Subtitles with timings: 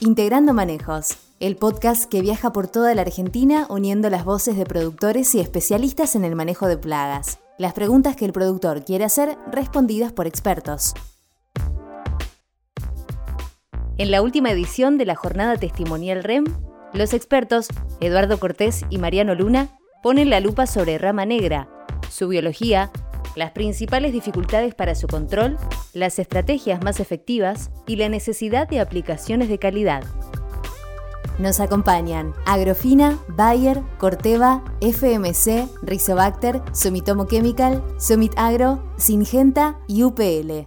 [0.00, 5.34] Integrando Manejos, el podcast que viaja por toda la Argentina uniendo las voces de productores
[5.34, 7.40] y especialistas en el manejo de plagas.
[7.58, 10.94] Las preguntas que el productor quiere hacer respondidas por expertos.
[13.96, 16.44] En la última edición de la jornada testimonial REM,
[16.92, 17.66] los expertos
[17.98, 21.68] Eduardo Cortés y Mariano Luna ponen la lupa sobre rama negra,
[22.08, 22.92] su biología,
[23.38, 25.56] las principales dificultades para su control,
[25.94, 30.02] las estrategias más efectivas y la necesidad de aplicaciones de calidad.
[31.38, 40.66] Nos acompañan Agrofina, Bayer, Corteva, FMC, Rizobacter, Sumitomo Chemical, Sumit Agro, Singenta y UPL.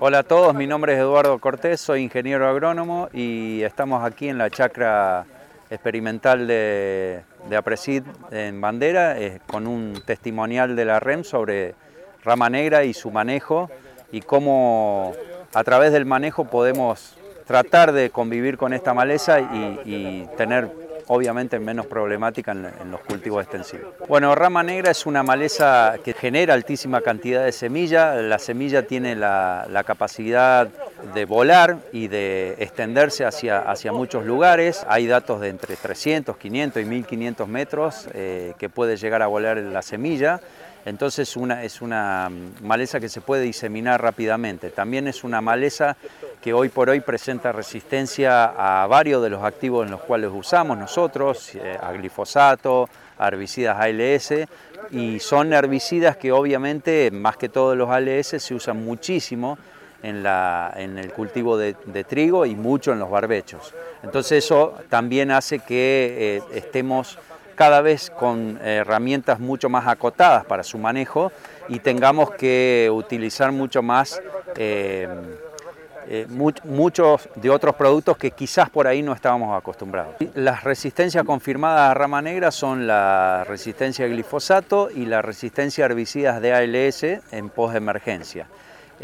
[0.00, 4.36] Hola a todos, mi nombre es Eduardo Cortés, soy ingeniero agrónomo y estamos aquí en
[4.36, 5.24] la chacra
[5.72, 11.74] experimental de, de Apresid en Bandera eh, con un testimonial de la REM sobre
[12.22, 13.70] rama negra y su manejo
[14.12, 15.14] y cómo
[15.54, 20.70] a través del manejo podemos tratar de convivir con esta maleza y, tener
[21.08, 23.94] obviamente menos problemática en, los cultivos extensivos.
[24.08, 28.14] Bueno, rama negra es una maleza que genera altísima cantidad de semilla.
[28.14, 30.68] La semilla tiene la capacidad
[31.14, 34.84] de volar y de extenderse hacia, hacia muchos lugares.
[34.88, 39.58] Hay datos de entre 300, 500 y 1500 metros eh, que puede llegar a volar
[39.58, 40.40] la semilla.
[40.84, 42.28] Entonces una, es una
[42.60, 44.70] maleza que se puede diseminar rápidamente.
[44.70, 45.96] También es una maleza
[46.40, 50.76] que hoy por hoy presenta resistencia a varios de los activos en los cuales usamos
[50.76, 54.48] nosotros, eh, a glifosato, a herbicidas ALS,
[54.90, 59.56] y son herbicidas que obviamente, más que todos los ALS, se usan muchísimo
[60.02, 63.74] en, el cultivo de, trigo y mucho en los barbechos.
[64.02, 67.18] Entonces eso también hace que eh, estemos
[67.54, 71.30] cada vez con herramientas mucho más acotadas para su manejo
[71.68, 74.20] y tengamos que utilizar mucho más
[74.56, 75.06] eh,
[76.08, 76.26] eh,
[76.64, 80.16] muchos de otros productos que quizás por ahí no estábamos acostumbrados.
[80.34, 85.86] Las resistencias confirmadas a rama negra son la resistencia a glifosato y la resistencia a
[85.86, 87.02] herbicidas de ALS
[87.32, 88.46] en post-emergencia.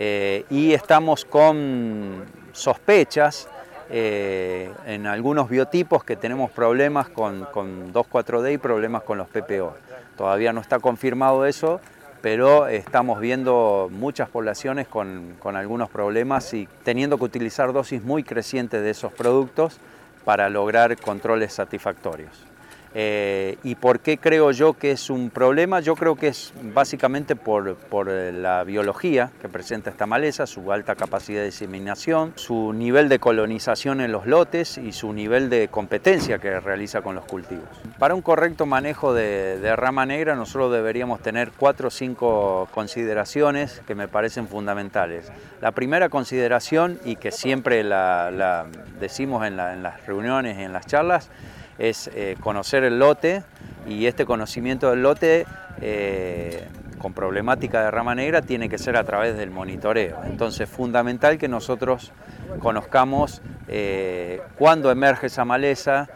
[0.00, 3.48] Eh, y estamos con sospechas
[3.90, 9.74] eh, en algunos biotipos que tenemos problemas con, con 2,4-D y problemas con los PPO.
[10.16, 11.80] Todavía no está confirmado eso,
[12.20, 18.22] pero estamos viendo muchas poblaciones con, con, algunos problemas y teniendo que utilizar dosis muy
[18.22, 19.78] crecientes de esos productos
[20.24, 22.48] para lograr controles satisfactorios.
[22.94, 25.80] Eh, ¿Y por qué creo yo que es un problema?
[25.80, 30.72] Yo creo que es básicamente por, por, eh, la biología que presenta esta maleza, su
[30.72, 35.68] alta capacidad de diseminación, su nivel de colonización en los lotes y su nivel de
[35.68, 37.68] competencia que realiza con los cultivos.
[37.98, 43.94] Para un correcto manejo de, rama negra nosotros deberíamos tener cuatro o cinco consideraciones que
[43.94, 45.30] me parecen fundamentales.
[45.60, 48.66] La primera consideración, y que siempre la, la
[48.98, 51.30] decimos en, en las reuniones y en las charlas,
[51.78, 53.42] es eh, conocer el lote
[53.86, 55.46] y este conocimiento del lote
[55.80, 56.66] eh,
[56.98, 60.18] con problemática de rama negra tiene que ser a través del monitoreo.
[60.24, 62.12] Entonces es fundamental que nosotros
[62.58, 66.08] conozcamos eh, cuándo emerge esa maleza,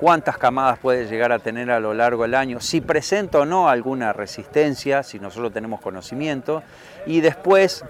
[0.00, 3.70] cuántas camadas puede llegar a tener a lo largo del año, si presenta o no
[3.70, 6.62] alguna resistencia, si nosotros tenemos conocimiento,
[7.06, 7.82] y después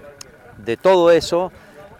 [0.63, 1.51] de todo eso,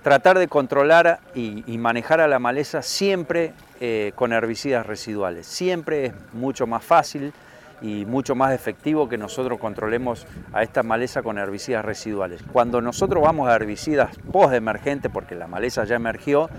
[0.08, 3.52] tratar de controlar y manejar a la maleza siempre
[3.82, 5.46] eh, con herbicidas residuales.
[5.46, 7.34] Siempre es mucho más fácil
[7.82, 12.42] y mucho más efectivo que nosotros controlemos a esta maleza con herbicidas residuales.
[12.54, 16.50] Cuando nosotros vamos a herbicidas post-emergentes, porque la maleza ya emergió,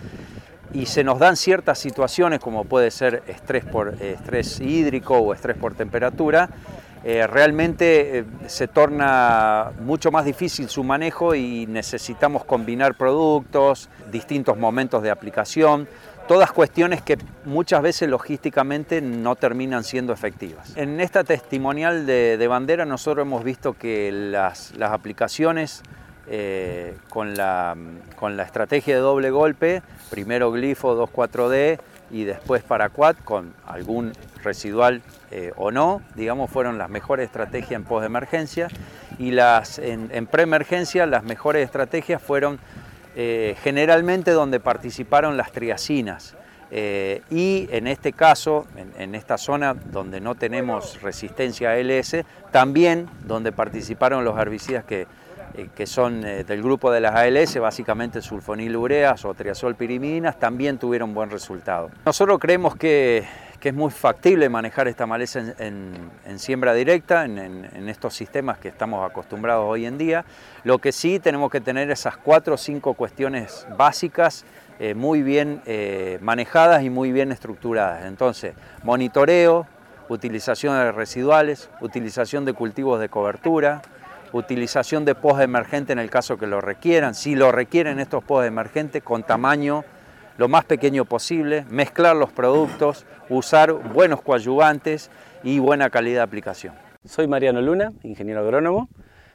[0.75, 5.57] y se nos dan ciertas situaciones como puede ser estrés, por, estrés hídrico o estrés
[5.57, 6.51] por temperatura,
[7.05, 14.59] eh, realmente eh, se torna mucho más difícil su manejo y necesitamos combinar productos, distintos
[14.59, 15.89] momentos de aplicación
[16.29, 17.17] todas cuestiones que
[17.47, 20.77] muchas veces logísticamente no terminan siendo efectivas.
[20.77, 25.83] En esta testimonial de, bandera nosotros hemos visto que las, aplicaciones
[26.29, 27.75] eh, con, la,
[28.15, 34.13] con, la, estrategia de doble golpe, primero glifo 2,4-D y después paraquat con algún
[34.43, 38.69] residual eh, o no, digamos, fueron las mejores estrategias en post-emergencia
[39.19, 42.59] y las, en, en pre-emergencia las mejores estrategias fueron
[43.21, 46.37] eh, generalmente donde participaron las triacinas.
[46.71, 48.65] Eh, y en este caso,
[48.97, 55.09] en, esta zona donde no tenemos resistencia a LS, también donde participaron los herbicidas que,
[55.55, 61.15] eh, que son del grupo de las ALS, básicamente sulfonilureas o triazol pirimidinas, también tuvieron
[61.15, 61.91] buen resultado.
[62.05, 63.25] Nosotros creemos que
[63.61, 69.09] que es muy factible manejar esta maleza en, siembra directa, en, estos sistemas que estamos
[69.09, 70.25] acostumbrados hoy en día.
[70.65, 74.45] Lo que sí tenemos que tener esas cuatro o cinco cuestiones básicas
[74.79, 78.05] eh, muy bien eh, manejadas y muy bien estructuradas.
[78.05, 78.55] Entonces,
[78.85, 79.67] monitoreo,
[80.09, 83.83] utilización de residuales, utilización de cultivos de cobertura,
[84.33, 88.47] utilización de post emergente en el caso que lo requieran, si lo requieren estos post
[88.47, 89.85] emergentes con tamaño
[90.39, 95.11] lo más pequeño posible, mezclar los productos, usar buenos coadyuvantes
[95.43, 96.75] y buena calidad de aplicación.
[97.05, 98.89] Soy Mariano Luna, ingeniero agrónomo,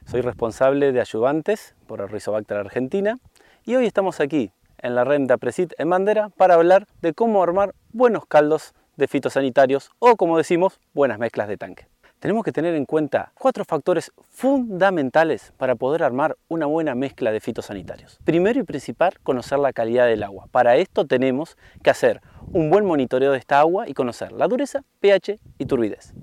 [0.05, 3.19] soy responsable de ayudantes por el Rizobacter Argentina
[3.65, 7.75] y hoy estamos aquí en la renta Presit en Bandera para hablar de cómo armar
[7.91, 11.87] buenos caldos de fitosanitarios o como decimos, buenas mezclas de tanque.
[12.23, 17.41] Tenemos que tener en cuenta cuatro factores fundamentales para poder armar una buena mezcla de
[17.41, 18.17] fitosanitarios.
[18.23, 20.47] Primero y principal, conocer la calidad del agua.
[20.49, 22.21] Para esto tenemos que hacer
[22.53, 26.13] un buen monitoreo de esta agua y conocer la dureza, pH y turbidez.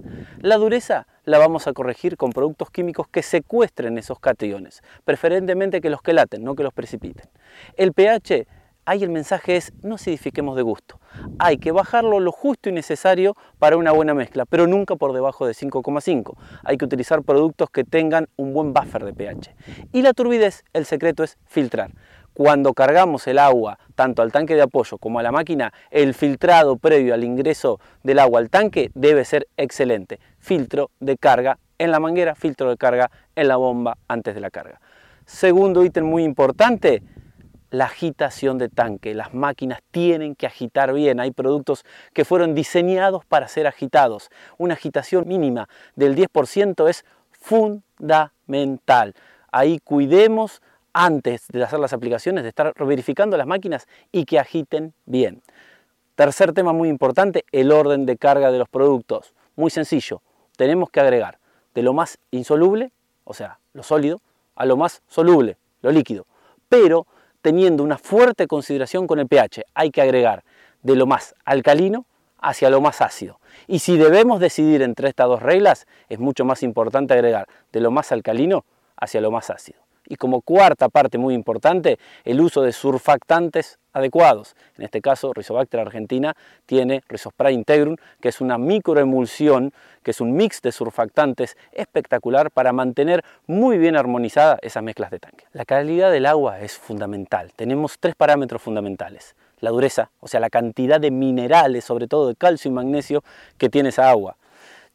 [0.41, 5.91] La dureza la vamos a corregir con productos químicos que secuestren esos cationes, preferentemente que
[5.91, 7.29] los que laten, no que los precipiten.
[7.77, 8.47] El pH,
[8.85, 11.01] ahí el mensaje es no acidifiquemos de gusto.
[11.39, 15.47] Hay que bajarlo lo justo y necesario para una buena mezcla, pero nunca por debajo
[15.47, 16.37] de 5,5.
[16.65, 19.55] Hay que utilizar productos que tengan un buen buffer de pH.
[19.93, 21.93] Y la turbidez, el secreto es filtrar
[22.33, 26.77] cuando cargamos el agua tanto al tanque de apoyo como a la máquina, el filtrado
[26.77, 30.21] previo al ingreso del agua al tanque debe ser excelente.
[30.39, 34.51] Filtro de carga en la manguera, filtro de carga en la bomba antes de la
[34.51, 34.81] carga.
[35.27, 37.03] Segundo ítem muy importante,
[37.71, 39.15] la agitación de tanque.
[39.15, 41.21] Las máquinas tienen que agitar bien.
[41.21, 44.31] Hay productos que fueron diseñados para ser agitados.
[44.59, 49.15] Una agitación mínima del 10% es fundamental.
[49.53, 50.63] Ahí cuidemos
[50.93, 55.43] antes de hacer las aplicaciones, de estar verificando las máquinas y que agiten bien.
[56.17, 59.33] Tercer tema muy importante, el orden de carga de los productos.
[59.57, 60.21] Muy sencillo,
[60.57, 61.39] tenemos que agregar
[61.75, 62.93] de lo más insoluble,
[63.25, 64.21] o sea, lo sólido,
[64.57, 66.27] a lo más soluble, lo líquido.
[66.69, 67.07] Pero
[67.43, 70.45] teniendo una fuerte consideración con el pH, hay que agregar
[70.83, 72.07] de lo más alcalino
[72.39, 73.39] hacia lo más ácido.
[73.67, 77.91] Y si debemos decidir entre estas dos reglas, es mucho más importante agregar de lo
[77.91, 78.65] más alcalino
[78.97, 79.80] hacia lo más ácido.
[80.11, 84.57] Y como cuarta parte muy importante, el uso de surfactantes adecuados.
[84.77, 86.35] En este caso, Rizobacter argentina
[86.67, 89.73] tiene Rizospray Integrum, que es una microemulsión,
[90.03, 95.21] que es un mix de surfactantes espectacular para mantener muy bien armonizadas esas mezclas de
[95.21, 95.45] tanque.
[95.53, 97.53] La calidad del agua es fundamental.
[97.55, 99.37] Tenemos tres parámetros fundamentales.
[99.61, 103.23] La dureza, o sea, la cantidad de minerales, sobre todo de calcio y magnesio,
[103.59, 104.37] que tiene esa agua.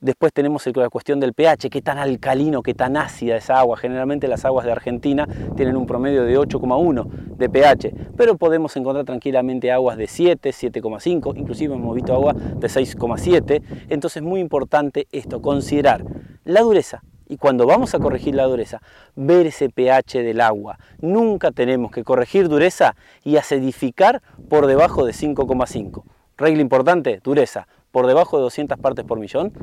[0.02, 3.78] Después tenemos la cuestión del pH, qué tan alcalino, qué tan ácida esa agua.
[3.78, 5.26] Generalmente las aguas de Argentina
[5.56, 7.08] tienen un promedio de 8,1
[7.38, 12.68] de pH, pero podemos encontrar tranquilamente aguas de 7, 7,5, inclusive hemos visto agua de
[12.68, 13.64] 6,7.
[13.88, 16.04] Entonces es muy importante esto, considerar
[16.44, 18.82] la dureza, y cuando vamos a corregir la dureza,
[19.16, 20.78] ver ese pH del agua.
[21.00, 26.04] Nunca tenemos que corregir dureza y acidificar por debajo de 5,5.
[26.38, 29.54] Regla importante, dureza, por debajo de 200 partes por millón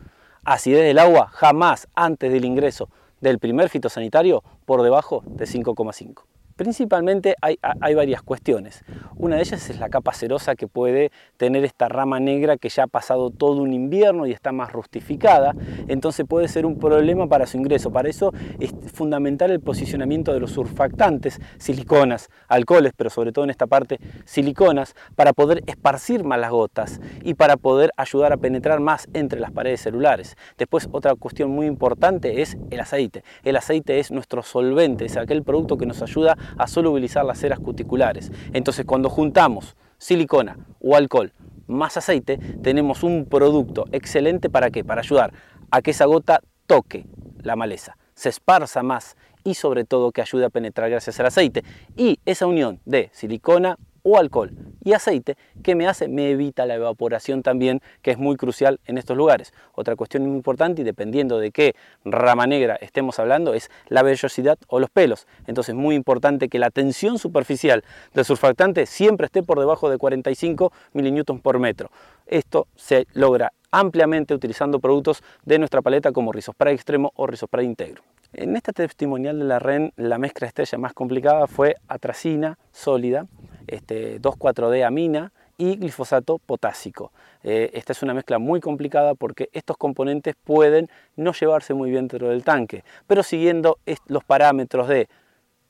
[0.45, 2.89] acidez del agua jamás antes del ingreso
[3.21, 6.25] del primer fitosanitario por debajo de 5,5.
[6.57, 7.59] Principalmente hay,
[7.95, 8.85] varias cuestiones.
[9.17, 12.85] Una de ellas es la capa cerosa que puede tener esta rama negra que ya
[12.85, 15.55] ha pasado todo un invierno y está más rustificada,
[15.89, 17.91] entonces puede ser un problema para su ingreso.
[17.91, 23.51] Para eso es fundamental el posicionamiento de los surfactantes, siliconas, alcoholes, pero sobre todo en
[23.51, 28.81] esta parte siliconas, para poder esparcir más las gotas y para poder ayudar a penetrar
[28.81, 30.37] más entre las paredes celulares.
[30.59, 33.25] Después otra cuestión muy importante es el aceite.
[33.43, 37.59] El aceite es nuestro solvente, es aquel producto que nos ayuda a solubilizar las ceras
[37.59, 38.31] cuticulares.
[38.53, 41.33] Entonces cuando juntamos silicona o alcohol
[41.67, 44.85] más aceite, tenemos un producto excelente para qué?
[44.85, 45.33] Para ayudar
[45.71, 47.07] a que esa gota toque
[47.43, 51.65] la maleza, se esparza más y sobre todo que ayude a penetrar gracias al aceite.
[51.97, 54.53] Y esa unión de silicona o alcohol
[54.85, 56.09] y aceite, que me hace?
[56.09, 59.53] Me evita la evaporación también, que es muy crucial en estos lugares.
[59.75, 64.59] Otra cuestión muy importante y dependiendo de qué rama negra estemos hablando es la vellosidad
[64.67, 65.27] o los pelos.
[65.47, 70.73] Entonces muy importante que la tensión superficial del surfactante siempre esté por debajo de 45
[70.93, 71.91] mililitros por metro.
[72.27, 78.03] Esto se logra ampliamente utilizando productos de nuestra paleta como Rizospray Extremo o Rizospray Integro.
[78.35, 83.27] En esta testimonial de la REN, la mezcla estrella más complicada fue atracina sólida,
[83.67, 87.13] este, 2,4-D amina y glifosato potásico.
[87.43, 92.09] Eh, esta es una mezcla muy complicada porque estos componentes pueden no llevarse muy bien
[92.09, 95.09] dentro del tanque, pero siguiendo los parámetros de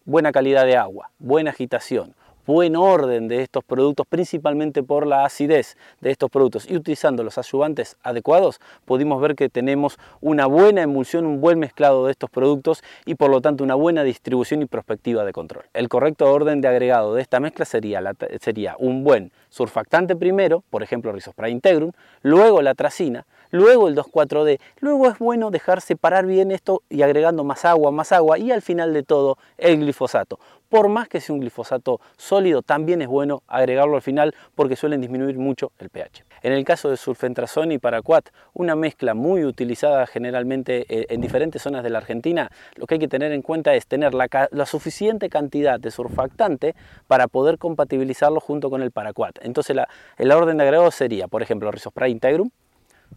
[0.04, 2.14] buena calidad de agua, buena agitación,
[2.46, 7.38] buen orden de estos productos, principalmente por la acidez de estos productos y utilizando los
[7.38, 12.82] ayudantes adecuados, pudimos ver que tenemos una buena emulsión, un buen mezclado de estos productos
[13.04, 15.64] y por lo tanto una buena distribución y perspectiva de control.
[15.72, 18.02] El correcto orden de agregado de esta mezcla sería,
[18.40, 24.58] sería un buen surfactante primero, por ejemplo Rizospray Integrum, luego la tracina, luego el 2,4-D.
[24.80, 28.62] Luego es bueno dejar separar bien esto y agregando más agua, más agua y al
[28.62, 30.40] final de todo el glifosato.
[30.68, 35.02] Por más que sea un glifosato sólido, también es bueno agregarlo al final porque suelen
[35.02, 36.24] disminuir mucho el pH.
[36.42, 41.60] En el caso de sulfentrazón y paraquat, una mezcla muy utilizada generalmente eh, en diferentes
[41.60, 44.28] zonas de la Argentina, lo que hay que tener en cuenta es tener la,
[44.64, 46.74] suficiente cantidad de surfactante
[47.06, 49.40] para poder compatibilizarlo junto con el paraquat.
[49.42, 49.76] Entonces
[50.16, 52.48] el orden de agregado sería, por ejemplo, Rizospray Integrum,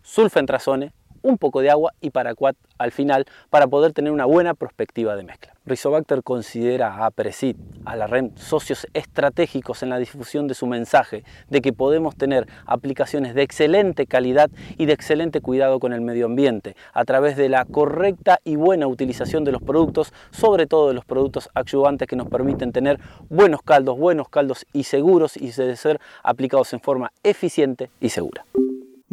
[0.03, 0.93] sulfentrazone,
[1.25, 5.23] un poco de agua y paraquat al final para poder tener una buena perspectiva de
[5.23, 5.53] mezcla.
[5.65, 11.23] Rizobacter considera a Presid, a la REM, socios estratégicos en la difusión de su mensaje
[11.49, 16.27] de que podemos tener aplicaciones de excelente calidad y de excelente cuidado con el medio
[16.27, 20.93] ambiente a través de la correcta y buena utilización de los productos, sobre todo de
[20.93, 22.99] los productos ayudantes que nos permiten tener
[23.29, 28.45] buenos caldos, buenos caldos y seguros y de ser aplicados en forma eficiente y segura.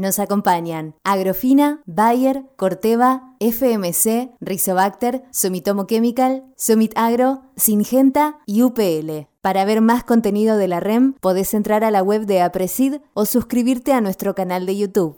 [0.03, 9.29] Nos acompañan Agrofina, Bayer, Corteva, FMC, Rizobacter, Sumitomo Chemical, Sumit Agro, Singenta y UPL.
[9.43, 13.27] Para ver más contenido de la REM, podés entrar a la web de Apresid o
[13.27, 15.11] suscribirte a nuestro canal de YouTube.